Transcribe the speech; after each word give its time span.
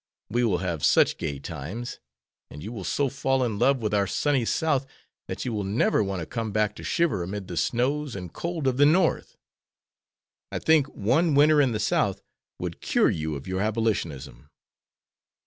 We 0.31 0.43
will 0.43 0.57
have 0.57 0.83
such 0.83 1.19
gay 1.19 1.37
times, 1.37 1.99
and 2.49 2.63
you 2.63 2.71
will 2.71 2.83
so 2.83 3.07
fall 3.07 3.43
in 3.43 3.59
love 3.59 3.83
with 3.83 3.93
our 3.93 4.07
sunny 4.07 4.45
South 4.45 4.87
that 5.27 5.45
you 5.45 5.53
will 5.53 5.63
never 5.63 6.03
want 6.03 6.21
to 6.21 6.25
come 6.25 6.51
back 6.51 6.73
to 6.77 6.83
shiver 6.83 7.21
amid 7.21 7.47
the 7.47 7.55
snows 7.55 8.15
and 8.15 8.33
cold 8.33 8.65
of 8.65 8.77
the 8.77 8.85
North. 8.87 9.37
I 10.51 10.57
think 10.57 10.87
one 10.87 11.35
winter 11.35 11.61
in 11.61 11.71
the 11.71 11.79
South 11.79 12.23
would 12.57 12.81
cure 12.81 13.11
you 13.11 13.35
of 13.35 13.47
your 13.47 13.61
Abolitionism." 13.61 14.49